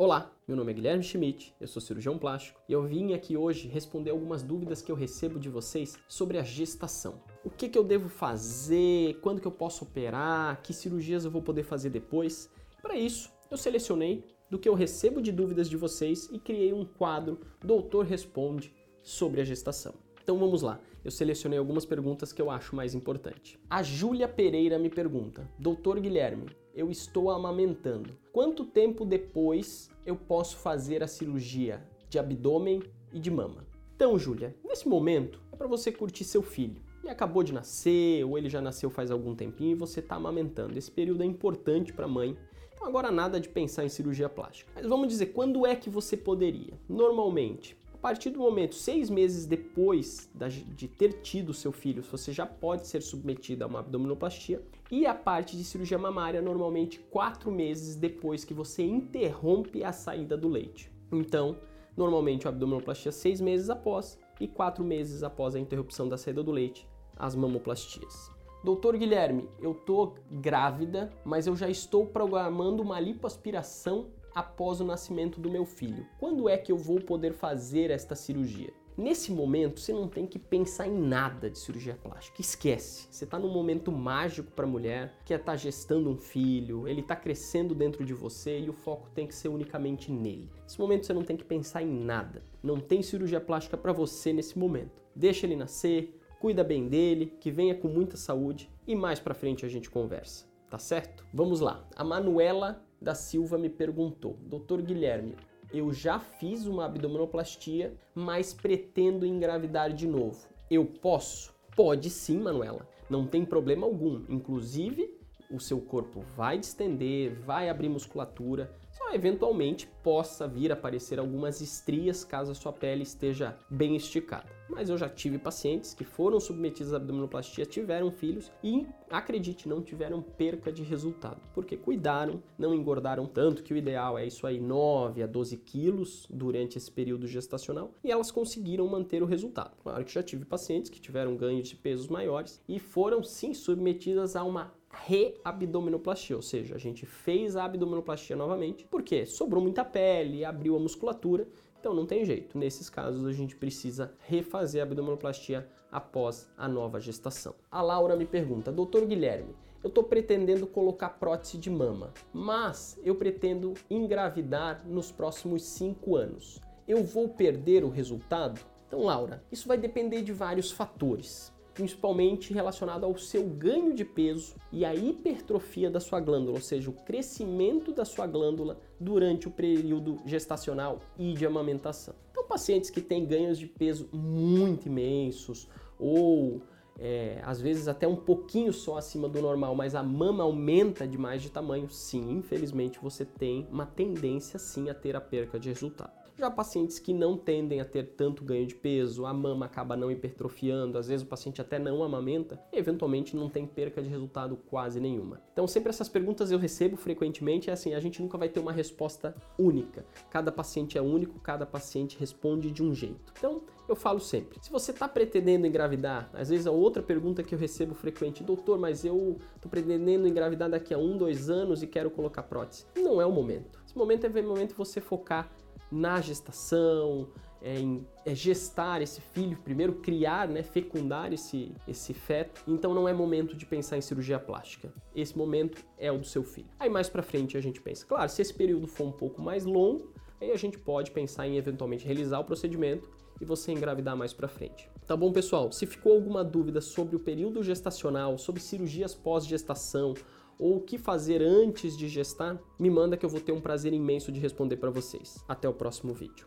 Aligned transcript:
Olá, 0.00 0.30
meu 0.46 0.56
nome 0.56 0.70
é 0.70 0.74
Guilherme 0.76 1.02
Schmidt, 1.02 1.52
eu 1.60 1.66
sou 1.66 1.82
cirurgião 1.82 2.16
plástico 2.16 2.60
e 2.68 2.72
eu 2.72 2.84
vim 2.84 3.14
aqui 3.14 3.36
hoje 3.36 3.66
responder 3.66 4.10
algumas 4.10 4.44
dúvidas 4.44 4.80
que 4.80 4.92
eu 4.92 4.94
recebo 4.94 5.40
de 5.40 5.48
vocês 5.48 5.98
sobre 6.06 6.38
a 6.38 6.44
gestação. 6.44 7.20
O 7.44 7.50
que, 7.50 7.68
que 7.68 7.76
eu 7.76 7.82
devo 7.82 8.08
fazer, 8.08 9.18
quando 9.20 9.40
que 9.40 9.46
eu 9.48 9.50
posso 9.50 9.82
operar, 9.82 10.62
que 10.62 10.72
cirurgias 10.72 11.24
eu 11.24 11.32
vou 11.32 11.42
poder 11.42 11.64
fazer 11.64 11.90
depois. 11.90 12.48
Para 12.80 12.96
isso, 12.96 13.28
eu 13.50 13.56
selecionei 13.56 14.24
do 14.48 14.56
que 14.56 14.68
eu 14.68 14.74
recebo 14.74 15.20
de 15.20 15.32
dúvidas 15.32 15.68
de 15.68 15.76
vocês 15.76 16.28
e 16.30 16.38
criei 16.38 16.72
um 16.72 16.84
quadro 16.84 17.40
Doutor 17.60 18.04
Responde 18.04 18.72
sobre 19.02 19.40
a 19.40 19.44
gestação. 19.44 19.94
Então 20.22 20.38
vamos 20.38 20.62
lá. 20.62 20.78
Eu 21.04 21.10
selecionei 21.10 21.58
algumas 21.58 21.84
perguntas 21.84 22.32
que 22.32 22.40
eu 22.40 22.52
acho 22.52 22.76
mais 22.76 22.94
importante. 22.94 23.58
A 23.68 23.82
Júlia 23.82 24.28
Pereira 24.28 24.78
me 24.78 24.90
pergunta: 24.90 25.50
Doutor 25.58 25.98
Guilherme, 25.98 26.46
eu 26.78 26.92
estou 26.92 27.28
amamentando. 27.28 28.16
Quanto 28.32 28.64
tempo 28.64 29.04
depois 29.04 29.90
eu 30.06 30.14
posso 30.14 30.58
fazer 30.58 31.02
a 31.02 31.08
cirurgia 31.08 31.82
de 32.08 32.20
abdômen 32.20 32.80
e 33.12 33.18
de 33.18 33.32
mama? 33.32 33.66
Então, 33.96 34.16
Júlia, 34.16 34.54
nesse 34.64 34.88
momento 34.88 35.42
é 35.50 35.56
para 35.56 35.66
você 35.66 35.90
curtir 35.90 36.22
seu 36.22 36.40
filho. 36.40 36.80
Ele 37.02 37.10
acabou 37.10 37.42
de 37.42 37.52
nascer 37.52 38.24
ou 38.24 38.38
ele 38.38 38.48
já 38.48 38.60
nasceu 38.60 38.90
faz 38.90 39.10
algum 39.10 39.34
tempinho 39.34 39.72
e 39.72 39.74
você 39.74 39.98
está 39.98 40.14
amamentando. 40.14 40.78
Esse 40.78 40.88
período 40.88 41.24
é 41.24 41.26
importante 41.26 41.92
para 41.92 42.04
a 42.04 42.08
mãe. 42.08 42.38
Então 42.72 42.86
agora 42.86 43.10
nada 43.10 43.40
de 43.40 43.48
pensar 43.48 43.84
em 43.84 43.88
cirurgia 43.88 44.28
plástica. 44.28 44.70
Mas 44.76 44.86
vamos 44.86 45.08
dizer, 45.08 45.26
quando 45.26 45.66
é 45.66 45.74
que 45.74 45.90
você 45.90 46.16
poderia? 46.16 46.78
Normalmente, 46.88 47.76
partir 48.08 48.30
do 48.30 48.38
momento, 48.38 48.74
seis 48.74 49.10
meses 49.10 49.44
depois 49.44 50.30
de 50.74 50.88
ter 50.88 51.20
tido 51.20 51.52
seu 51.52 51.70
filho, 51.70 52.02
você 52.02 52.32
já 52.32 52.46
pode 52.46 52.86
ser 52.86 53.02
submetido 53.02 53.64
a 53.64 53.66
uma 53.66 53.80
abdominoplastia. 53.80 54.62
E 54.90 55.04
a 55.04 55.14
parte 55.14 55.58
de 55.58 55.62
cirurgia 55.62 55.98
mamária, 55.98 56.40
normalmente 56.40 57.00
quatro 57.10 57.50
meses 57.50 57.96
depois 57.96 58.46
que 58.46 58.54
você 58.54 58.82
interrompe 58.82 59.84
a 59.84 59.92
saída 59.92 60.38
do 60.38 60.48
leite. 60.48 60.90
Então, 61.12 61.58
normalmente 61.94 62.46
a 62.46 62.48
abdominoplastia 62.48 63.12
seis 63.12 63.42
meses 63.42 63.68
após 63.68 64.18
e 64.40 64.48
quatro 64.48 64.82
meses 64.82 65.22
após 65.22 65.54
a 65.54 65.60
interrupção 65.60 66.08
da 66.08 66.16
saída 66.16 66.42
do 66.42 66.50
leite, 66.50 66.88
as 67.14 67.34
mamoplastias. 67.34 68.37
Doutor 68.62 68.96
Guilherme, 68.96 69.48
eu 69.60 69.72
tô 69.72 70.14
grávida, 70.28 71.12
mas 71.24 71.46
eu 71.46 71.54
já 71.54 71.68
estou 71.68 72.04
programando 72.06 72.82
uma 72.82 72.98
lipoaspiração 72.98 74.08
após 74.34 74.80
o 74.80 74.84
nascimento 74.84 75.40
do 75.40 75.48
meu 75.48 75.64
filho. 75.64 76.04
Quando 76.18 76.48
é 76.48 76.58
que 76.58 76.72
eu 76.72 76.76
vou 76.76 77.00
poder 77.00 77.34
fazer 77.34 77.90
esta 77.90 78.16
cirurgia? 78.16 78.72
Nesse 78.96 79.30
momento, 79.30 79.78
você 79.78 79.92
não 79.92 80.08
tem 80.08 80.26
que 80.26 80.40
pensar 80.40 80.88
em 80.88 80.98
nada 80.98 81.48
de 81.48 81.56
cirurgia 81.56 81.94
plástica. 81.94 82.40
Esquece. 82.40 83.06
Você 83.08 83.22
está 83.22 83.38
num 83.38 83.52
momento 83.52 83.92
mágico 83.92 84.50
para 84.50 84.64
a 84.64 84.68
mulher 84.68 85.14
que 85.24 85.32
está 85.32 85.54
gestando 85.54 86.10
um 86.10 86.16
filho, 86.16 86.88
ele 86.88 87.00
está 87.00 87.14
crescendo 87.14 87.76
dentro 87.76 88.04
de 88.04 88.12
você 88.12 88.58
e 88.58 88.68
o 88.68 88.72
foco 88.72 89.08
tem 89.14 89.24
que 89.24 89.36
ser 89.36 89.50
unicamente 89.50 90.10
nele. 90.10 90.50
Nesse 90.64 90.80
momento, 90.80 91.06
você 91.06 91.12
não 91.12 91.22
tem 91.22 91.36
que 91.36 91.44
pensar 91.44 91.80
em 91.80 91.86
nada. 91.88 92.42
Não 92.60 92.80
tem 92.80 93.00
cirurgia 93.00 93.40
plástica 93.40 93.76
para 93.76 93.92
você 93.92 94.32
nesse 94.32 94.58
momento. 94.58 95.00
Deixa 95.14 95.46
ele 95.46 95.54
nascer, 95.54 96.17
cuida 96.40 96.64
bem 96.64 96.88
dele, 96.88 97.34
que 97.40 97.50
venha 97.50 97.74
com 97.74 97.88
muita 97.88 98.16
saúde 98.16 98.70
e 98.86 98.94
mais 98.94 99.18
para 99.20 99.34
frente 99.34 99.64
a 99.64 99.68
gente 99.68 99.90
conversa. 99.90 100.46
Tá 100.70 100.78
certo? 100.78 101.24
Vamos 101.32 101.60
lá. 101.60 101.86
A 101.96 102.04
Manuela 102.04 102.84
da 103.00 103.14
Silva 103.14 103.56
me 103.56 103.68
perguntou: 103.68 104.36
Doutor 104.42 104.82
Guilherme, 104.82 105.34
eu 105.72 105.92
já 105.92 106.18
fiz 106.18 106.66
uma 106.66 106.84
abdominoplastia, 106.86 107.94
mas 108.14 108.52
pretendo 108.52 109.26
engravidar 109.26 109.92
de 109.92 110.06
novo. 110.06 110.46
Eu 110.70 110.84
posso? 110.84 111.54
Pode 111.74 112.10
sim, 112.10 112.38
Manuela. 112.38 112.86
Não 113.08 113.26
tem 113.26 113.44
problema 113.44 113.86
algum. 113.86 114.24
Inclusive, 114.28 115.17
o 115.50 115.58
seu 115.58 115.80
corpo 115.80 116.20
vai 116.36 116.58
distender, 116.58 117.34
vai 117.40 117.68
abrir 117.68 117.88
musculatura, 117.88 118.70
só 118.90 119.14
eventualmente 119.14 119.86
possa 120.02 120.48
vir 120.48 120.72
aparecer 120.72 121.18
algumas 121.18 121.60
estrias 121.60 122.24
caso 122.24 122.52
a 122.52 122.54
sua 122.54 122.72
pele 122.72 123.02
esteja 123.02 123.56
bem 123.70 123.96
esticada. 123.96 124.58
Mas 124.68 124.90
eu 124.90 124.98
já 124.98 125.08
tive 125.08 125.38
pacientes 125.38 125.94
que 125.94 126.04
foram 126.04 126.38
submetidos 126.38 126.92
à 126.92 126.96
abdominoplastia, 126.96 127.64
tiveram 127.64 128.10
filhos 128.10 128.52
e, 128.62 128.86
acredite, 129.08 129.68
não 129.68 129.80
tiveram 129.80 130.20
perca 130.20 130.70
de 130.70 130.82
resultado, 130.82 131.40
porque 131.54 131.76
cuidaram, 131.76 132.42
não 132.58 132.74
engordaram 132.74 133.26
tanto, 133.26 133.62
que 133.62 133.72
o 133.72 133.76
ideal 133.76 134.18
é 134.18 134.26
isso 134.26 134.46
aí, 134.46 134.60
9 134.60 135.22
a 135.22 135.26
12 135.26 135.56
quilos 135.58 136.26
durante 136.28 136.76
esse 136.76 136.90
período 136.90 137.26
gestacional, 137.26 137.94
e 138.04 138.10
elas 138.10 138.30
conseguiram 138.30 138.86
manter 138.86 139.22
o 139.22 139.26
resultado. 139.26 139.74
Claro 139.82 140.04
que 140.04 140.12
já 140.12 140.22
tive 140.22 140.44
pacientes 140.44 140.90
que 140.90 141.00
tiveram 141.00 141.36
ganhos 141.36 141.68
de 141.68 141.76
pesos 141.76 142.08
maiores 142.08 142.62
e 142.68 142.78
foram 142.78 143.22
sim 143.22 143.54
submetidas 143.54 144.36
a 144.36 144.44
uma 144.44 144.74
reabdominoplastia, 144.90 146.36
ou 146.36 146.42
seja, 146.42 146.74
a 146.74 146.78
gente 146.78 147.04
fez 147.04 147.56
a 147.56 147.64
abdominoplastia 147.64 148.36
novamente, 148.36 148.84
porque 148.90 149.26
sobrou 149.26 149.62
muita 149.62 149.84
pele, 149.84 150.44
abriu 150.44 150.76
a 150.76 150.80
musculatura, 150.80 151.46
então 151.78 151.94
não 151.94 152.06
tem 152.06 152.24
jeito. 152.24 152.58
Nesses 152.58 152.90
casos 152.90 153.24
a 153.26 153.32
gente 153.32 153.56
precisa 153.56 154.12
refazer 154.20 154.80
a 154.80 154.84
abdominoplastia 154.84 155.68
após 155.90 156.50
a 156.56 156.68
nova 156.68 157.00
gestação. 157.00 157.54
A 157.70 157.80
Laura 157.80 158.16
me 158.16 158.26
pergunta: 158.26 158.72
"Doutor 158.72 159.06
Guilherme, 159.06 159.54
eu 159.82 159.88
estou 159.88 160.04
pretendendo 160.04 160.66
colocar 160.66 161.10
prótese 161.10 161.56
de 161.56 161.70
mama, 161.70 162.12
mas 162.32 162.98
eu 163.04 163.14
pretendo 163.14 163.74
engravidar 163.88 164.84
nos 164.86 165.12
próximos 165.12 165.62
5 165.62 166.16
anos. 166.16 166.60
Eu 166.86 167.04
vou 167.04 167.28
perder 167.28 167.84
o 167.84 167.88
resultado?" 167.88 168.60
Então, 168.86 169.04
Laura, 169.04 169.44
isso 169.52 169.68
vai 169.68 169.76
depender 169.76 170.22
de 170.22 170.32
vários 170.32 170.70
fatores 170.70 171.52
principalmente 171.78 172.52
relacionado 172.52 173.04
ao 173.04 173.16
seu 173.16 173.44
ganho 173.44 173.94
de 173.94 174.04
peso 174.04 174.56
e 174.72 174.84
à 174.84 174.92
hipertrofia 174.96 175.88
da 175.88 176.00
sua 176.00 176.18
glândula, 176.18 176.56
ou 176.56 176.60
seja, 176.60 176.90
o 176.90 176.92
crescimento 176.92 177.92
da 177.92 178.04
sua 178.04 178.26
glândula 178.26 178.80
durante 178.98 179.46
o 179.46 179.50
período 179.52 180.18
gestacional 180.26 180.98
e 181.16 181.34
de 181.34 181.46
amamentação. 181.46 182.16
Então, 182.32 182.42
pacientes 182.48 182.90
que 182.90 183.00
têm 183.00 183.24
ganhos 183.24 183.60
de 183.60 183.68
peso 183.68 184.08
muito 184.12 184.88
imensos 184.88 185.68
ou 186.00 186.60
é, 186.98 187.40
às 187.44 187.60
vezes 187.60 187.86
até 187.86 188.08
um 188.08 188.16
pouquinho 188.16 188.72
só 188.72 188.98
acima 188.98 189.28
do 189.28 189.40
normal, 189.40 189.72
mas 189.76 189.94
a 189.94 190.02
mama 190.02 190.42
aumenta 190.42 191.06
demais 191.06 191.42
de 191.42 191.48
tamanho, 191.48 191.88
sim, 191.88 192.38
infelizmente 192.38 192.98
você 193.00 193.24
tem 193.24 193.68
uma 193.70 193.86
tendência 193.86 194.58
sim 194.58 194.90
a 194.90 194.94
ter 194.94 195.14
a 195.14 195.20
perca 195.20 195.60
de 195.60 195.68
resultado. 195.68 196.17
Já 196.38 196.48
pacientes 196.48 197.00
que 197.00 197.12
não 197.12 197.36
tendem 197.36 197.80
a 197.80 197.84
ter 197.84 198.14
tanto 198.14 198.44
ganho 198.44 198.64
de 198.64 198.76
peso, 198.76 199.26
a 199.26 199.34
mama 199.34 199.66
acaba 199.66 199.96
não 199.96 200.08
hipertrofiando, 200.08 200.96
às 200.96 201.08
vezes 201.08 201.26
o 201.26 201.28
paciente 201.28 201.60
até 201.60 201.80
não 201.80 202.04
amamenta, 202.04 202.62
e 202.72 202.78
eventualmente 202.78 203.34
não 203.34 203.50
tem 203.50 203.66
perca 203.66 204.00
de 204.00 204.08
resultado 204.08 204.56
quase 204.56 205.00
nenhuma. 205.00 205.42
Então 205.52 205.66
sempre 205.66 205.90
essas 205.90 206.08
perguntas 206.08 206.52
eu 206.52 206.58
recebo 206.58 206.96
frequentemente, 206.96 207.70
é 207.70 207.72
assim, 207.72 207.92
a 207.92 207.98
gente 207.98 208.22
nunca 208.22 208.38
vai 208.38 208.48
ter 208.48 208.60
uma 208.60 208.70
resposta 208.70 209.34
única. 209.58 210.06
Cada 210.30 210.52
paciente 210.52 210.96
é 210.96 211.02
único, 211.02 211.40
cada 211.40 211.66
paciente 211.66 212.16
responde 212.16 212.70
de 212.70 212.84
um 212.84 212.94
jeito. 212.94 213.32
Então, 213.36 213.62
eu 213.88 213.96
falo 213.96 214.20
sempre, 214.20 214.58
se 214.62 214.70
você 214.70 214.92
está 214.92 215.08
pretendendo 215.08 215.66
engravidar, 215.66 216.30
às 216.34 216.50
vezes 216.50 216.66
a 216.66 216.70
outra 216.70 217.02
pergunta 217.02 217.42
que 217.42 217.54
eu 217.54 217.58
recebo 217.58 217.94
frequente, 217.94 218.44
doutor, 218.44 218.78
mas 218.78 219.04
eu 219.04 219.38
estou 219.56 219.68
pretendendo 219.68 220.28
engravidar 220.28 220.70
daqui 220.70 220.92
a 220.94 220.98
um, 220.98 221.16
dois 221.16 221.48
anos 221.48 221.82
e 221.82 221.86
quero 221.86 222.10
colocar 222.10 222.42
prótese. 222.42 222.84
Não 222.96 223.20
é 223.20 223.26
o 223.26 223.32
momento. 223.32 223.82
Esse 223.84 223.96
momento 223.96 224.24
é 224.24 224.28
o 224.28 224.46
momento 224.46 224.68
de 224.68 224.74
você 224.74 225.00
focar 225.00 225.50
na 225.90 226.20
gestação, 226.20 227.28
é, 227.60 227.78
em 227.78 228.06
é 228.24 228.34
gestar 228.34 229.02
esse 229.02 229.20
filho, 229.20 229.56
primeiro 229.58 229.94
criar, 229.94 230.48
né, 230.48 230.62
fecundar 230.62 231.32
esse, 231.32 231.72
esse 231.86 232.14
feto. 232.14 232.62
Então 232.66 232.94
não 232.94 233.08
é 233.08 233.12
momento 233.12 233.56
de 233.56 233.66
pensar 233.66 233.96
em 233.96 234.00
cirurgia 234.00 234.38
plástica. 234.38 234.92
Esse 235.14 235.36
momento 235.36 235.82
é 235.98 236.12
o 236.12 236.18
do 236.18 236.26
seu 236.26 236.44
filho. 236.44 236.68
Aí 236.78 236.88
mais 236.88 237.08
para 237.08 237.22
frente 237.22 237.56
a 237.56 237.60
gente 237.60 237.80
pensa, 237.80 238.06
claro, 238.06 238.28
se 238.28 238.42
esse 238.42 238.54
período 238.54 238.86
for 238.86 239.04
um 239.04 239.12
pouco 239.12 239.42
mais 239.42 239.64
longo, 239.64 240.12
aí 240.40 240.50
a 240.50 240.56
gente 240.56 240.78
pode 240.78 241.10
pensar 241.10 241.46
em 241.46 241.56
eventualmente 241.56 242.04
realizar 242.04 242.38
o 242.38 242.44
procedimento 242.44 243.08
e 243.40 243.44
você 243.44 243.72
engravidar 243.72 244.16
mais 244.16 244.32
para 244.32 244.48
frente. 244.48 244.90
Tá 245.06 245.16
bom, 245.16 245.32
pessoal? 245.32 245.70
Se 245.72 245.86
ficou 245.86 246.12
alguma 246.12 246.44
dúvida 246.44 246.80
sobre 246.80 247.16
o 247.16 247.20
período 247.20 247.62
gestacional, 247.62 248.36
sobre 248.36 248.60
cirurgias 248.60 249.14
pós-gestação 249.14 250.14
ou 250.58 250.76
o 250.76 250.80
que 250.80 250.98
fazer 250.98 251.40
antes 251.42 251.96
de 251.96 252.08
gestar, 252.08 252.60
me 252.78 252.90
manda 252.90 253.16
que 253.16 253.24
eu 253.24 253.30
vou 253.30 253.40
ter 253.40 253.52
um 253.52 253.60
prazer 253.60 253.92
imenso 253.92 254.32
de 254.32 254.40
responder 254.40 254.76
para 254.76 254.90
vocês. 254.90 255.44
Até 255.48 255.68
o 255.68 255.74
próximo 255.74 256.12
vídeo. 256.12 256.46